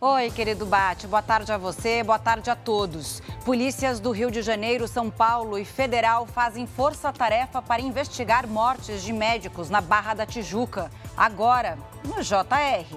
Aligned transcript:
Oi, 0.00 0.30
querido 0.30 0.64
Bate. 0.64 1.08
Boa 1.08 1.20
tarde 1.20 1.50
a 1.50 1.58
você, 1.58 2.04
boa 2.04 2.20
tarde 2.20 2.48
a 2.48 2.54
todos. 2.54 3.20
Polícias 3.44 3.98
do 3.98 4.12
Rio 4.12 4.30
de 4.30 4.42
Janeiro, 4.42 4.86
São 4.86 5.10
Paulo 5.10 5.58
e 5.58 5.64
Federal 5.64 6.24
fazem 6.24 6.68
força-tarefa 6.68 7.60
para 7.60 7.82
investigar 7.82 8.46
mortes 8.46 9.02
de 9.02 9.12
médicos 9.12 9.68
na 9.68 9.80
Barra 9.80 10.14
da 10.14 10.24
Tijuca. 10.24 10.88
Agora, 11.16 11.76
no 12.04 12.22
JR. 12.22 12.96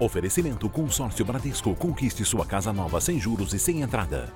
Oferecimento 0.00 0.70
Consórcio 0.70 1.26
Bradesco. 1.26 1.74
Conquiste 1.74 2.24
sua 2.24 2.46
casa 2.46 2.72
nova 2.72 3.02
sem 3.02 3.20
juros 3.20 3.52
e 3.52 3.58
sem 3.58 3.82
entrada. 3.82 4.32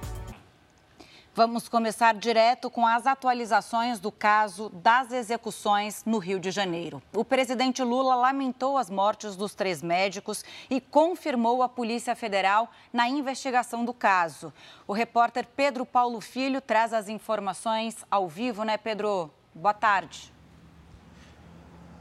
Vamos 1.37 1.69
começar 1.69 2.15
direto 2.15 2.71
com 2.71 2.87
as 2.87 3.07
atualizações 3.07 4.01
do 4.01 4.11
caso 4.11 4.71
das 4.71 5.13
execuções 5.13 6.03
no 6.07 6.17
Rio 6.17 6.41
de 6.41 6.51
Janeiro. 6.51 7.03
O 7.15 7.27
presidente 7.27 7.83
Lula 7.83 8.15
lamentou 8.15 8.79
as 8.79 8.89
mortes 8.89 9.37
dos 9.37 9.55
três 9.55 9.83
médicos 9.83 10.43
e 10.71 10.81
confirmou 10.81 11.63
a 11.63 11.69
Polícia 11.69 12.17
Federal 12.17 12.71
na 12.91 13.07
investigação 13.07 13.85
do 13.85 13.93
caso. 13.93 14.51
O 14.87 14.95
repórter 14.95 15.47
Pedro 15.55 15.85
Paulo 15.85 16.23
Filho 16.23 16.59
traz 16.59 16.95
as 16.95 17.07
informações 17.07 17.99
ao 18.11 18.27
vivo, 18.27 18.65
né, 18.65 18.79
Pedro? 18.79 19.31
Boa 19.55 19.75
tarde. 19.75 20.33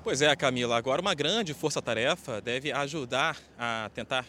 Pois 0.02 0.22
é, 0.22 0.34
Camila. 0.38 0.78
Agora, 0.78 1.02
uma 1.02 1.14
grande 1.14 1.54
força-tarefa 1.54 2.40
deve 2.40 2.72
ajudar 2.72 3.36
a 3.60 3.92
tentar 3.94 4.26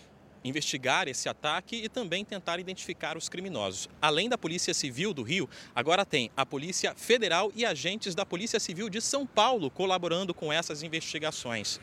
investigar 0.46 1.09
esse 1.09 1.28
ataque 1.28 1.77
e 1.77 1.88
também 1.88 2.24
tentar 2.24 2.59
identificar 2.59 3.16
os 3.16 3.28
criminosos. 3.28 3.88
Além 4.00 4.28
da 4.28 4.38
Polícia 4.38 4.73
Civil 4.73 5.12
do 5.12 5.23
Rio, 5.23 5.48
agora 5.74 6.04
tem 6.04 6.30
a 6.37 6.46
Polícia 6.46 6.95
Federal 6.95 7.50
e 7.54 7.64
agentes 7.64 8.14
da 8.14 8.24
Polícia 8.24 8.60
Civil 8.60 8.88
de 8.88 9.01
São 9.01 9.27
Paulo 9.27 9.70
colaborando 9.70 10.32
com 10.32 10.52
essas 10.52 10.82
investigações. 10.82 11.80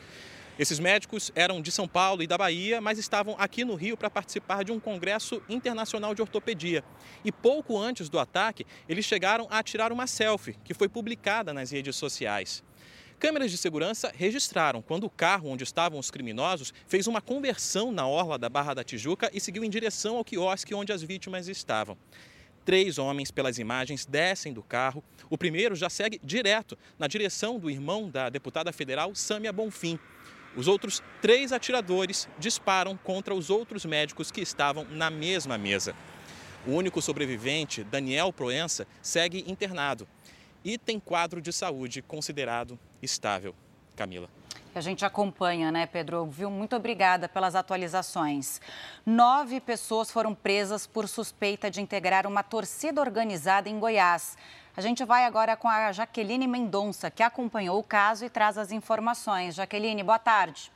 Esses 0.58 0.78
médicos 0.78 1.32
eram 1.34 1.60
de 1.62 1.72
São 1.72 1.88
Paulo 1.88 2.22
e 2.22 2.28
da 2.28 2.38
Bahia, 2.38 2.80
mas 2.80 3.00
estavam 3.00 3.36
aqui 3.40 3.66
no 3.66 3.74
Rio 3.74 3.98
para 3.98 4.10
participar 4.10 4.64
de 4.64 4.72
um 4.72 4.80
congresso 4.80 5.42
internacional 5.50 6.14
de 6.14 6.22
ortopedia. 6.22 6.84
E 7.26 7.32
pouco 7.32 7.76
antes 7.76 8.08
do 8.08 8.20
ataque, 8.20 8.64
eles 8.88 9.04
chegaram 9.04 9.48
a 9.50 9.64
tirar 9.64 9.92
uma 9.92 10.06
selfie, 10.06 10.56
que 10.64 10.76
foi 10.76 10.88
publicada 10.88 11.54
nas 11.54 11.72
redes 11.72 11.96
sociais. 11.96 12.64
Câmeras 13.20 13.52
de 13.52 13.58
segurança 13.58 14.12
registraram 14.16 14.82
quando 14.82 15.06
o 15.06 15.10
carro 15.10 15.50
onde 15.50 15.64
estavam 15.64 15.98
os 16.00 16.12
criminosos 16.12 16.74
fez 16.88 17.08
uma 17.08 17.22
conversão 17.22 17.92
na 17.92 18.08
orla 18.08 18.38
da 18.38 18.50
Barra 18.50 18.74
da 18.74 18.84
Tijuca 18.84 19.30
e 19.34 19.40
seguiu 19.40 19.64
em 19.64 19.70
direção 19.70 20.18
ao 20.18 20.26
quiosque 20.26 20.76
onde 20.76 20.92
as 20.92 21.02
vítimas 21.02 21.48
estavam. 21.48 21.98
Três 22.66 22.98
homens, 22.98 23.30
pelas 23.30 23.58
imagens, 23.60 24.06
descem 24.06 24.54
do 24.54 24.64
carro. 24.64 25.04
O 25.30 25.38
primeiro 25.38 25.76
já 25.76 25.90
segue 25.90 26.20
direto 26.24 26.78
na 26.98 27.08
direção 27.08 27.60
do 27.60 27.70
irmão 27.70 28.10
da 28.10 28.30
deputada 28.30 28.72
federal, 28.72 29.14
Sâmia 29.16 29.52
Bonfim. 29.52 30.00
Os 30.56 30.68
outros 30.68 31.02
três 31.22 31.52
atiradores 31.52 32.30
disparam 32.38 32.96
contra 32.96 33.34
os 33.34 33.50
outros 33.50 33.86
médicos 33.86 34.32
que 34.32 34.40
estavam 34.40 34.86
na 34.86 35.10
mesma 35.10 35.58
mesa. 35.58 35.96
O 36.66 36.72
único 36.72 37.02
sobrevivente, 37.02 37.84
Daniel 37.84 38.32
Proença, 38.32 38.88
segue 39.02 39.44
internado 39.48 40.08
e 40.64 40.78
tem 40.78 41.00
quadro 41.00 41.42
de 41.42 41.52
saúde 41.52 42.02
considerado 42.02 42.80
estável. 43.02 43.56
Camila. 43.96 44.30
A 44.76 44.82
gente 44.82 45.06
acompanha, 45.06 45.72
né, 45.72 45.86
Pedro? 45.86 46.26
Viu? 46.26 46.50
Muito 46.50 46.76
obrigada 46.76 47.30
pelas 47.30 47.54
atualizações. 47.54 48.60
Nove 49.06 49.60
pessoas 49.60 50.10
foram 50.10 50.34
presas 50.34 50.88
por 50.88 51.08
suspeita 51.08 51.70
de 51.70 51.80
integrar 51.80 52.26
uma 52.26 52.42
torcida 52.42 53.00
organizada 53.00 53.70
em 53.70 53.78
Goiás. 53.78 54.36
A 54.76 54.82
gente 54.82 55.06
vai 55.06 55.26
agora 55.26 55.56
com 55.56 55.70
a 55.70 55.92
Jaqueline 55.92 56.48
Mendonça, 56.48 57.12
que 57.12 57.22
acompanhou 57.22 57.78
o 57.78 57.84
caso 57.84 58.26
e 58.26 58.30
traz 58.30 58.58
as 58.58 58.72
informações. 58.72 59.54
Jaqueline, 59.54 60.02
boa 60.02 60.18
tarde. 60.18 60.72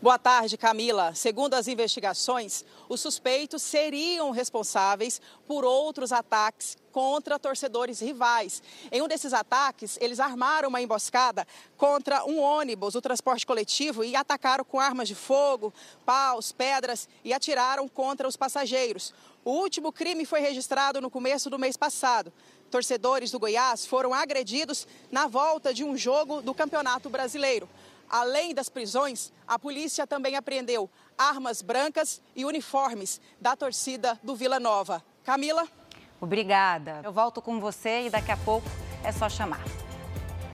Boa 0.00 0.18
tarde, 0.18 0.56
Camila. 0.56 1.14
Segundo 1.14 1.52
as 1.52 1.68
investigações, 1.68 2.64
os 2.88 3.02
suspeitos 3.02 3.60
seriam 3.62 4.30
responsáveis 4.30 5.20
por 5.46 5.62
outros 5.62 6.10
ataques 6.10 6.78
contra 6.94 7.40
torcedores 7.40 7.98
rivais. 7.98 8.62
Em 8.92 9.02
um 9.02 9.08
desses 9.08 9.32
ataques, 9.32 9.98
eles 10.00 10.20
armaram 10.20 10.68
uma 10.68 10.80
emboscada 10.80 11.44
contra 11.76 12.24
um 12.24 12.38
ônibus, 12.38 12.94
o 12.94 13.00
transporte 13.00 13.44
coletivo, 13.44 14.04
e 14.04 14.14
atacaram 14.14 14.64
com 14.64 14.78
armas 14.78 15.08
de 15.08 15.14
fogo, 15.16 15.74
paus, 16.06 16.52
pedras 16.52 17.08
e 17.24 17.32
atiraram 17.32 17.88
contra 17.88 18.28
os 18.28 18.36
passageiros. 18.36 19.12
O 19.44 19.50
último 19.50 19.90
crime 19.90 20.24
foi 20.24 20.38
registrado 20.38 21.00
no 21.00 21.10
começo 21.10 21.50
do 21.50 21.58
mês 21.58 21.76
passado. 21.76 22.32
Torcedores 22.70 23.32
do 23.32 23.40
Goiás 23.40 23.84
foram 23.84 24.14
agredidos 24.14 24.86
na 25.10 25.26
volta 25.26 25.74
de 25.74 25.82
um 25.82 25.96
jogo 25.96 26.42
do 26.42 26.54
Campeonato 26.54 27.10
Brasileiro. 27.10 27.68
Além 28.08 28.54
das 28.54 28.68
prisões, 28.68 29.32
a 29.48 29.58
polícia 29.58 30.06
também 30.06 30.36
apreendeu 30.36 30.88
armas 31.18 31.60
brancas 31.60 32.22
e 32.36 32.44
uniformes 32.44 33.20
da 33.40 33.56
torcida 33.56 34.16
do 34.22 34.36
Vila 34.36 34.60
Nova. 34.60 35.04
Camila? 35.24 35.68
Obrigada. 36.24 37.00
Eu 37.04 37.12
volto 37.12 37.42
com 37.42 37.60
você 37.60 38.06
e 38.06 38.10
daqui 38.10 38.32
a 38.32 38.36
pouco 38.38 38.66
é 39.04 39.12
só 39.12 39.28
chamar. 39.28 39.62